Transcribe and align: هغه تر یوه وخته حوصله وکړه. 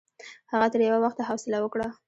هغه 0.51 0.67
تر 0.73 0.79
یوه 0.87 0.99
وخته 1.01 1.21
حوصله 1.29 1.57
وکړه. 1.61 1.87